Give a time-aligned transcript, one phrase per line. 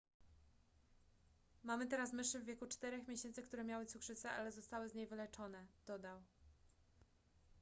[1.63, 5.65] mamy teraz myszy w wieku 4 miesięcy które miały cukrzycę ale zostały z niej wyleczone
[5.85, 6.21] dodał